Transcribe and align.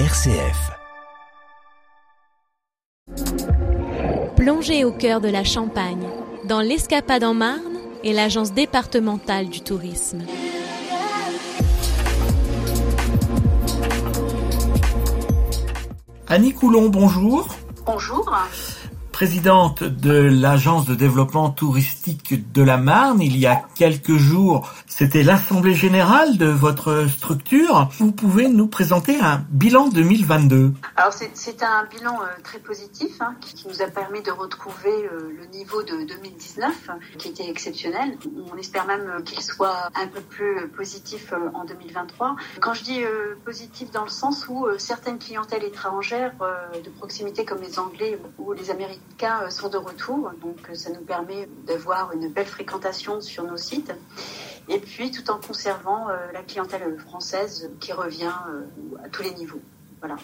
RCF. 0.00 0.72
Plongez 4.34 4.84
au 4.84 4.90
cœur 4.90 5.20
de 5.20 5.28
la 5.28 5.44
Champagne, 5.44 6.08
dans 6.48 6.60
l'Escapade 6.60 7.22
en 7.22 7.32
Marne 7.32 7.78
et 8.02 8.12
l'Agence 8.12 8.52
départementale 8.52 9.48
du 9.48 9.60
tourisme. 9.60 10.24
Annie 16.26 16.54
Coulon, 16.54 16.88
bonjour. 16.88 17.54
Bonjour. 17.86 18.36
Présidente 19.14 19.84
de 19.84 20.10
l'Agence 20.12 20.86
de 20.86 20.96
développement 20.96 21.48
touristique 21.48 22.52
de 22.52 22.62
la 22.64 22.78
Marne, 22.78 23.20
il 23.20 23.38
y 23.38 23.46
a 23.46 23.62
quelques 23.76 24.16
jours, 24.16 24.68
c'était 24.88 25.22
l'Assemblée 25.22 25.74
générale 25.74 26.36
de 26.36 26.46
votre 26.46 27.06
structure. 27.08 27.88
Vous 27.98 28.10
pouvez 28.10 28.48
nous 28.48 28.66
présenter 28.66 29.20
un 29.20 29.46
bilan 29.50 29.86
2022 29.86 30.74
Alors 30.96 31.12
c'est 31.12 31.62
un 31.62 31.84
bilan 31.84 32.22
euh, 32.22 32.42
très 32.42 32.58
positif 32.58 33.20
hein, 33.20 33.36
qui, 33.40 33.68
nous 33.68 33.82
a 33.82 33.86
permis 33.86 34.20
de 34.20 34.32
retrouver 34.32 34.90
euh, 34.90 35.32
le 35.38 35.46
niveau 35.56 35.84
de 35.84 36.08
2019 36.08 36.90
qui 37.16 37.28
était 37.28 37.48
exceptionnel. 37.48 38.18
On 38.52 38.56
espère 38.56 38.84
même 38.84 39.08
euh, 39.08 39.22
qu'il 39.22 39.42
soit 39.42 39.90
un 39.94 40.08
peu 40.08 40.22
plus 40.22 40.68
positif 40.76 41.32
en 41.54 41.64
2023. 41.64 42.34
Quand 42.60 42.74
je 42.74 42.82
dis 42.82 43.00
positif 43.44 43.92
dans 43.92 44.02
le 44.02 44.10
sens 44.10 44.48
où 44.48 44.66
certaines 44.76 45.18
clientèles 45.18 45.62
étrangères 45.62 46.34
de 46.74 46.90
proximité 46.90 47.44
comme 47.44 47.60
les 47.60 47.78
Anglais 47.78 48.18
ou 48.38 48.52
les 48.52 48.70
Américains 48.70 49.03
cas 49.16 49.50
sont 49.50 49.68
de 49.68 49.76
retour, 49.76 50.30
donc 50.42 50.58
ça 50.74 50.90
nous 50.90 51.04
permet 51.04 51.48
d'avoir 51.66 52.12
une 52.12 52.28
belle 52.28 52.46
fréquentation 52.46 53.20
sur 53.20 53.44
nos 53.44 53.56
sites. 53.56 53.92
Et 54.68 54.78
puis 54.78 55.10
tout 55.10 55.30
en 55.30 55.38
conservant 55.38 56.08
euh, 56.08 56.16
la 56.32 56.42
clientèle 56.42 56.98
française 56.98 57.70
qui 57.80 57.92
revient 57.92 58.32
euh, 58.48 59.04
à 59.04 59.08
tous 59.08 59.22
les 59.22 59.34
niveaux. 59.34 59.60
Voilà. 60.00 60.16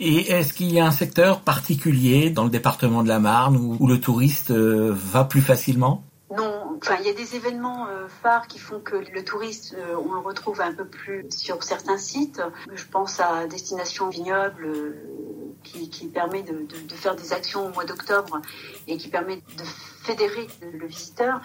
Et 0.00 0.30
est-ce 0.30 0.52
qu'il 0.52 0.72
y 0.72 0.80
a 0.80 0.86
un 0.86 0.90
secteur 0.90 1.40
particulier 1.40 2.30
dans 2.30 2.44
le 2.44 2.50
département 2.50 3.02
de 3.02 3.08
la 3.08 3.20
Marne 3.20 3.56
où, 3.56 3.76
où 3.78 3.86
le 3.86 4.00
touriste 4.00 4.50
euh, 4.50 4.92
va 4.92 5.24
plus 5.24 5.40
facilement? 5.40 6.04
Non, 6.36 6.78
enfin 6.78 6.96
il 7.00 7.06
y 7.06 7.10
a 7.10 7.12
des 7.12 7.36
événements 7.36 7.86
euh, 7.86 8.08
phares 8.22 8.48
qui 8.48 8.58
font 8.58 8.80
que 8.80 8.96
le 8.96 9.24
touriste, 9.24 9.76
euh, 9.78 9.94
on 9.96 10.14
le 10.14 10.20
retrouve 10.20 10.60
un 10.60 10.72
peu 10.72 10.84
plus 10.84 11.26
sur 11.30 11.62
certains 11.62 11.98
sites. 11.98 12.42
Je 12.74 12.84
pense 12.90 13.20
à 13.20 13.46
Destination 13.46 14.08
Vignoble 14.08 14.64
euh, 14.64 15.23
qui, 15.64 16.06
permet 16.06 16.42
de, 16.42 16.66
faire 16.94 17.16
des 17.16 17.32
actions 17.32 17.66
au 17.66 17.70
mois 17.70 17.84
d'octobre 17.84 18.40
et 18.86 18.96
qui 18.96 19.08
permet 19.08 19.36
de 19.36 19.64
fédérer 20.02 20.46
le 20.60 20.86
visiteur. 20.86 21.40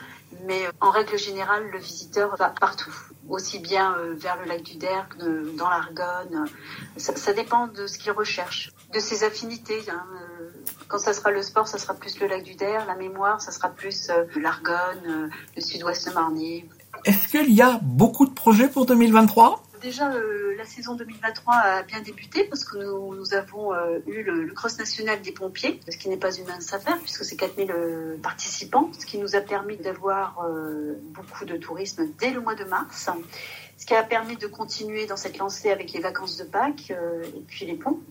Mais 0.46 0.62
en 0.80 0.92
règle 0.92 1.18
générale, 1.18 1.70
le 1.72 1.80
visiteur 1.80 2.36
va 2.36 2.50
partout, 2.50 2.94
aussi 3.28 3.60
bien 3.60 3.96
vers 4.16 4.38
le 4.40 4.46
lac 4.46 4.62
du 4.62 4.76
Derc, 4.76 5.18
dans 5.18 5.70
l'Argonne. 5.70 6.46
Ça, 6.98 7.34
dépend 7.34 7.68
de 7.68 7.88
ce 7.88 7.98
qu'il 7.98 8.12
recherche, 8.12 8.72
de 8.94 9.00
ses 9.00 9.24
affinités. 9.24 9.82
Hein. 9.90 10.04
Quand 10.90 10.98
ça 10.98 11.14
sera 11.14 11.32
le 11.32 11.44
sport, 11.44 11.68
ça 11.68 11.78
sera 11.78 11.94
plus 11.94 12.20
le 12.20 12.28
lac 12.28 12.44
du 12.44 12.56
Der. 12.56 12.86
La 12.88 12.96
mémoire, 12.96 13.40
ça 13.40 13.52
sera 13.52 13.70
plus 13.70 14.10
euh, 14.10 14.26
l'Argonne, 14.36 15.06
euh, 15.08 15.30
le 15.56 15.62
sud-ouest 15.62 16.12
marnier. 16.16 16.68
Est-ce 17.06 17.28
qu'il 17.28 17.54
y 17.54 17.62
a 17.62 17.80
beaucoup 17.84 18.26
de 18.26 18.34
projets 18.34 18.68
pour 18.68 18.88
2023 18.88 19.62
Déjà, 19.82 20.12
euh, 20.12 20.56
la 20.58 20.66
saison 20.66 20.96
2023 20.96 21.54
a 21.54 21.84
bien 21.84 22.02
débuté 22.02 22.44
parce 22.44 22.66
que 22.66 22.78
nous, 22.78 23.34
avons 23.34 23.74
euh, 23.74 24.00
eu 24.08 24.24
le, 24.24 24.52
cross 24.54 24.78
national 24.78 25.22
des 25.22 25.32
pompiers, 25.32 25.80
ce 25.90 25.98
qui 25.98 26.10
n'est 26.10 26.18
pas 26.18 26.36
une 26.36 26.46
mince 26.46 26.74
affaire 26.74 26.98
puisque 27.00 27.24
c'est 27.24 27.38
4000 27.38 27.72
euh, 27.72 28.18
participants, 28.22 28.90
ce 29.00 29.06
qui 29.06 29.18
nous 29.18 29.36
a 29.36 29.42
permis 29.42 29.78
d'avoir 29.78 30.46
beaucoup 31.14 31.46
de 31.46 31.58
tourisme 31.58 32.08
dès 32.20 32.32
le 32.32 32.42
mois 32.42 32.56
de 32.56 32.64
mars 32.64 33.10
ce 33.78 33.86
qui 33.86 33.94
a 33.96 34.04
permis 34.04 34.36
de 34.36 34.46
continuer 34.46 35.06
dans 35.06 35.16
cette 35.16 35.38
lancée 35.38 35.72
avec 35.72 35.94
les 35.94 36.02
vacances 36.02 36.36
de 36.36 36.44
Pâques 36.44 36.92
et 36.92 37.40
puis 37.48 37.66
les 37.66 37.76
ponts. 37.76 38.02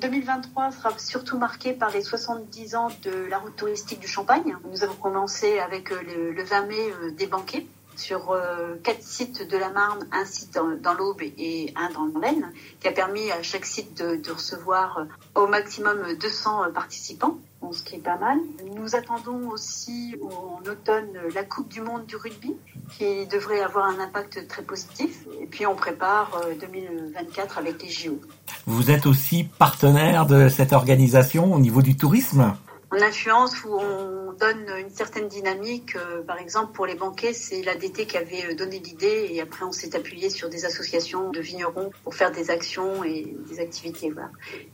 2023 0.00 0.72
sera 0.72 0.98
surtout 0.98 1.36
marqué 1.36 1.74
par 1.74 1.90
les 1.90 2.00
70 2.00 2.76
ans 2.76 2.88
de 3.02 3.26
la 3.28 3.36
route 3.36 3.54
touristique 3.56 4.00
du 4.00 4.08
Champagne. 4.08 4.56
Nous 4.64 4.84
avons 4.84 4.94
commencé 4.94 5.58
avec 5.58 5.90
le, 5.90 6.32
le 6.32 6.42
20 6.42 6.66
mai 6.66 6.92
des 7.12 7.26
banquets 7.26 7.66
sur 7.98 8.30
euh, 8.30 8.76
quatre 8.82 9.02
sites 9.02 9.48
de 9.48 9.56
la 9.56 9.70
Marne, 9.70 10.06
un 10.12 10.24
site 10.24 10.54
dans, 10.54 10.94
l'Aube 10.94 11.22
et 11.22 11.72
un 11.76 11.90
dans 11.90 12.18
l'Aisne, 12.20 12.52
qui 12.80 12.88
a 12.88 12.92
permis 12.92 13.30
à 13.30 13.42
chaque 13.42 13.64
site 13.64 14.02
de, 14.02 14.30
recevoir 14.30 15.06
au 15.34 15.46
maximum 15.46 16.14
200 16.20 16.72
participants 16.74 17.38
ce 17.72 17.82
qui 17.82 17.96
est 17.96 18.02
pas 18.02 18.16
mal. 18.16 18.38
Nous 18.76 18.94
attendons 18.94 19.48
aussi 19.48 20.14
en 20.22 20.60
automne 20.68 21.08
la 21.34 21.44
Coupe 21.44 21.68
du 21.68 21.80
Monde 21.80 22.06
du 22.06 22.16
rugby, 22.16 22.54
qui 22.96 23.26
devrait 23.26 23.60
avoir 23.60 23.86
un 23.86 23.98
impact 23.98 24.46
très 24.48 24.62
positif. 24.62 25.26
Et 25.40 25.46
puis 25.46 25.66
on 25.66 25.74
prépare 25.74 26.40
2024 26.60 27.58
avec 27.58 27.82
les 27.82 27.90
JO. 27.90 28.20
Vous 28.66 28.90
êtes 28.90 29.06
aussi 29.06 29.44
partenaire 29.44 30.26
de 30.26 30.48
cette 30.48 30.72
organisation 30.72 31.52
au 31.52 31.58
niveau 31.58 31.82
du 31.82 31.96
tourisme? 31.96 32.54
En 32.90 33.02
influence 33.02 33.64
où 33.64 33.74
on 33.74 34.32
donne 34.32 34.66
une 34.78 34.90
certaine 34.90 35.28
dynamique. 35.28 35.96
Euh, 35.96 36.22
par 36.22 36.38
exemple, 36.38 36.72
pour 36.72 36.86
les 36.86 36.94
banquets, 36.94 37.32
c'est 37.32 37.62
l'ADT 37.62 38.06
qui 38.06 38.16
avait 38.16 38.54
donné 38.54 38.78
l'idée 38.78 39.28
et 39.30 39.40
après 39.40 39.64
on 39.64 39.72
s'est 39.72 39.96
appuyé 39.96 40.30
sur 40.30 40.48
des 40.48 40.64
associations 40.64 41.30
de 41.30 41.40
vignerons 41.40 41.90
pour 42.04 42.14
faire 42.14 42.30
des 42.30 42.50
actions 42.50 43.02
et 43.04 43.36
des 43.48 43.60
activités. 43.60 44.12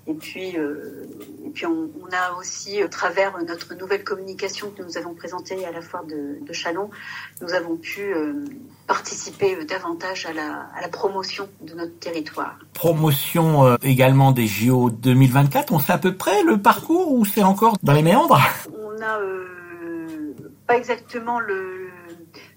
Et 0.07 0.15
puis, 0.15 0.59
euh, 0.59 1.07
et 1.45 1.51
puis 1.51 1.67
on, 1.67 1.89
a 2.13 2.35
aussi, 2.39 2.83
à 2.83 2.89
travers 2.89 3.39
notre 3.45 3.75
nouvelle 3.75 4.05
communication 4.05 4.71
que 4.71 4.83
nous 4.83 4.99
avons 4.99 5.15
présentée 5.15 5.65
à 5.65 5.73
la 5.73 5.81
foire 5.81 6.05
de, 6.05 6.53
Chalon, 6.53 6.91
nous 7.41 7.55
avons 7.55 7.77
pu 7.77 8.03
euh, 8.03 8.45
participer 8.87 9.65
davantage 9.65 10.27
à 10.27 10.33
la, 10.33 10.89
promotion 10.89 11.49
de 11.63 11.75
notre 11.75 11.99
territoire. 11.99 12.59
Promotion 12.75 13.65
euh, 13.65 13.77
également 13.83 14.33
des 14.33 14.47
JO 14.47 14.91
2024. 14.91 15.73
On 15.73 15.79
sait 15.79 15.93
à 15.93 15.99
peu 15.99 16.15
près 16.15 16.43
le 16.43 16.61
parcours 16.61 17.13
ou 17.13 17.25
c'est 17.25 17.43
encore 17.43 17.77
dans 17.83 17.95
méandres 18.03 18.41
On 18.79 18.99
n'a 18.99 19.19
euh, 19.19 20.35
pas 20.67 20.77
exactement 20.77 21.41
le, 21.41 21.89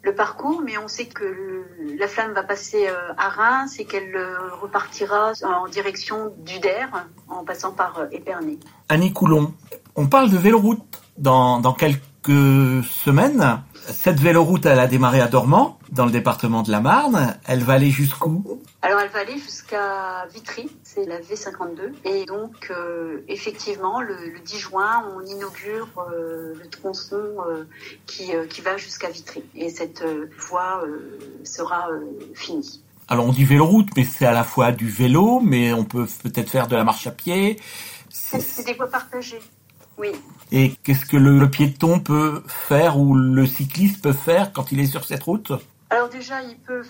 le, 0.01 0.15
parcours, 0.15 0.61
mais 0.63 0.77
on 0.77 0.87
sait 0.87 1.05
que 1.05 1.23
le, 1.23 1.97
la 1.97 2.07
flamme 2.07 2.33
va 2.33 2.43
passer 2.43 2.87
euh, 2.87 3.13
à 3.17 3.29
Reims 3.29 3.79
et 3.79 3.85
qu'elle 3.85 4.15
euh, 4.15 4.37
repartira 4.61 5.33
en 5.43 5.67
direction 5.67 6.33
du 6.39 6.59
Der 6.59 6.89
en 7.29 7.43
passant 7.43 7.71
par 7.71 8.07
Épernay. 8.11 8.57
Annie 8.89 9.13
Coulon, 9.13 9.53
on 9.95 10.07
parle 10.07 10.29
de 10.29 10.37
véloroute 10.37 11.01
dans, 11.17 11.59
dans 11.59 11.73
quelques 11.73 12.01
semaines. 12.27 13.61
Cette 13.87 14.19
véloroute, 14.19 14.65
elle 14.65 14.79
a 14.79 14.87
démarré 14.87 15.21
à 15.21 15.27
Dormant, 15.27 15.77
dans 15.91 16.05
le 16.05 16.11
département 16.11 16.63
de 16.63 16.71
la 16.71 16.81
Marne. 16.81 17.37
Elle 17.45 17.63
va 17.63 17.73
aller 17.73 17.91
jusqu'où? 17.91 18.59
Alors, 18.81 18.99
elle 18.99 19.09
va 19.09 19.19
aller 19.19 19.37
jusqu'à 19.37 20.25
Vitry, 20.33 20.69
c'est 20.83 21.05
la 21.05 21.19
V52. 21.19 21.93
Et 22.03 22.25
donc, 22.25 22.71
euh, 22.71 23.23
effectivement, 23.27 24.01
le, 24.01 24.15
le, 24.15 24.39
10 24.39 24.57
juin, 24.57 25.05
on 25.15 25.21
inaugure 25.21 25.87
euh, 25.97 26.55
le 26.61 26.69
tronçon 26.69 27.21
euh, 27.47 27.65
qui, 28.07 28.31
qui 28.49 28.61
va 28.61 28.77
jusqu'à 28.77 29.09
Vitry. 29.09 29.43
Et 29.55 29.69
cette 29.69 30.03
voie 30.49 30.83
sera 31.43 31.89
finie. 32.33 32.81
Alors, 33.07 33.25
on 33.27 33.31
dit 33.31 33.45
véloroute, 33.45 33.89
mais 33.95 34.03
c'est 34.03 34.25
à 34.25 34.33
la 34.33 34.43
fois 34.43 34.71
du 34.71 34.89
vélo, 34.89 35.41
mais 35.41 35.73
on 35.73 35.85
peut 35.85 36.07
peut-être 36.23 36.49
faire 36.49 36.67
de 36.67 36.75
la 36.75 36.83
marche 36.83 37.05
à 37.05 37.11
pied. 37.11 37.59
C'est 38.09 38.65
des 38.65 38.73
voies 38.73 38.89
partagées. 38.89 39.41
Oui. 39.97 40.11
Et 40.51 40.73
qu'est-ce 40.83 41.05
que 41.05 41.17
le, 41.17 41.39
le, 41.39 41.49
piéton 41.49 41.99
peut 41.99 42.43
faire 42.47 42.99
ou 42.99 43.15
le 43.15 43.45
cycliste 43.45 44.03
peut 44.03 44.13
faire 44.13 44.53
quand 44.53 44.71
il 44.71 44.79
est 44.79 44.85
sur 44.85 45.05
cette 45.05 45.23
route? 45.23 45.51
Alors 45.89 46.09
déjà, 46.09 46.41
il 46.41 46.57
peut 46.57 46.83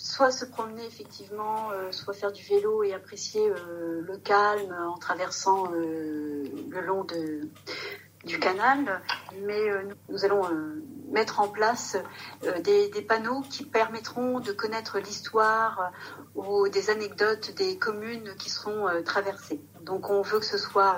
soit 0.00 0.30
se 0.30 0.46
promener 0.46 0.84
effectivement, 0.86 1.70
euh, 1.72 1.92
soit 1.92 2.14
faire 2.14 2.32
du 2.32 2.42
vélo 2.42 2.82
et 2.82 2.94
apprécier 2.94 3.48
euh, 3.48 4.00
le 4.02 4.16
calme 4.16 4.74
en 4.88 4.96
traversant 4.96 5.70
euh, 5.72 6.44
le 6.70 6.80
long 6.80 7.04
de, 7.04 7.48
du 8.24 8.38
canal. 8.38 9.02
Mais 9.46 9.60
nous 10.08 10.24
allons 10.24 10.42
mettre 11.12 11.40
en 11.40 11.48
place 11.48 11.96
des, 12.64 12.88
des, 12.88 13.02
panneaux 13.02 13.42
qui 13.42 13.64
permettront 13.64 14.40
de 14.40 14.52
connaître 14.52 14.98
l'histoire 14.98 15.92
ou 16.34 16.68
des 16.68 16.90
anecdotes 16.90 17.54
des 17.56 17.76
communes 17.78 18.34
qui 18.38 18.50
seront 18.50 18.88
traversées. 19.04 19.60
Donc 19.84 20.10
on 20.10 20.22
veut 20.22 20.38
que 20.38 20.46
ce 20.46 20.58
soit 20.58 20.96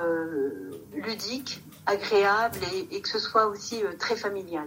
ludique, 0.95 1.63
agréable 1.87 2.59
et, 2.75 2.97
et, 2.97 3.01
que 3.01 3.09
ce 3.09 3.19
soit 3.19 3.47
aussi 3.47 3.83
euh, 3.83 3.93
très 3.99 4.17
familial. 4.17 4.65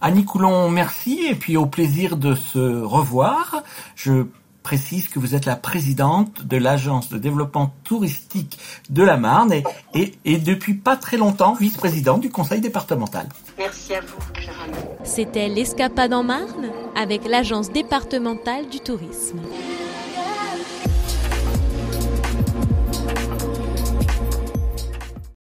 Annie 0.00 0.24
Coulon, 0.24 0.70
merci 0.70 1.26
et 1.28 1.34
puis 1.34 1.56
au 1.56 1.66
plaisir 1.66 2.16
de 2.16 2.34
se 2.34 2.82
revoir. 2.82 3.62
Je 3.94 4.24
précise 4.62 5.08
que 5.08 5.18
vous 5.18 5.34
êtes 5.34 5.44
la 5.44 5.56
présidente 5.56 6.42
de 6.42 6.56
l'agence 6.56 7.10
de 7.10 7.18
développement 7.18 7.74
touristique 7.84 8.58
de 8.88 9.02
la 9.02 9.18
Marne 9.18 9.52
et, 9.52 9.62
et, 9.92 10.14
et 10.24 10.38
depuis 10.38 10.72
pas 10.72 10.96
très 10.96 11.18
longtemps 11.18 11.52
vice-présidente 11.52 12.22
du 12.22 12.30
conseil 12.30 12.62
départemental. 12.62 13.28
Merci 13.58 13.94
à 13.94 14.00
vous, 14.00 14.40
Gérald. 14.40 14.74
C'était 15.04 15.48
l'Escapade 15.48 16.14
en 16.14 16.22
Marne 16.22 16.70
avec 16.96 17.28
l'agence 17.28 17.70
départementale 17.70 18.68
du 18.70 18.80
tourisme. 18.80 19.38